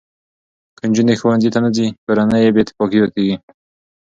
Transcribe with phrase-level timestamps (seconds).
[0.77, 3.35] که نجونې ښوونځي ته نه ځي، کورني بې اتفاقي زیاتېږي.